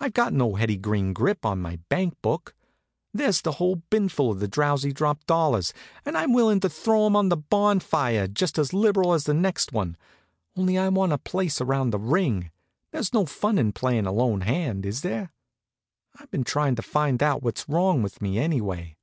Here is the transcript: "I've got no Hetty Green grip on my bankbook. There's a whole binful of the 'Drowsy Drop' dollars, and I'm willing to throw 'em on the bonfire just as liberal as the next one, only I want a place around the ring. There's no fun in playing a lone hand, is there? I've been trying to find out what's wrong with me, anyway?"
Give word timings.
"I've 0.00 0.14
got 0.14 0.32
no 0.32 0.56
Hetty 0.56 0.78
Green 0.78 1.12
grip 1.12 1.46
on 1.46 1.62
my 1.62 1.78
bankbook. 1.88 2.54
There's 3.14 3.40
a 3.46 3.52
whole 3.52 3.76
binful 3.88 4.32
of 4.32 4.40
the 4.40 4.48
'Drowsy 4.48 4.92
Drop' 4.92 5.24
dollars, 5.26 5.72
and 6.04 6.18
I'm 6.18 6.32
willing 6.32 6.58
to 6.58 6.68
throw 6.68 7.06
'em 7.06 7.14
on 7.14 7.28
the 7.28 7.36
bonfire 7.36 8.26
just 8.26 8.58
as 8.58 8.72
liberal 8.72 9.12
as 9.12 9.22
the 9.26 9.32
next 9.32 9.72
one, 9.72 9.96
only 10.56 10.76
I 10.76 10.88
want 10.88 11.12
a 11.12 11.18
place 11.18 11.60
around 11.60 11.90
the 11.90 12.00
ring. 12.00 12.50
There's 12.90 13.12
no 13.14 13.26
fun 13.26 13.58
in 13.58 13.70
playing 13.70 14.06
a 14.06 14.12
lone 14.12 14.40
hand, 14.40 14.84
is 14.84 15.02
there? 15.02 15.30
I've 16.18 16.32
been 16.32 16.42
trying 16.42 16.74
to 16.74 16.82
find 16.82 17.22
out 17.22 17.40
what's 17.44 17.68
wrong 17.68 18.02
with 18.02 18.20
me, 18.20 18.40
anyway?" 18.40 18.96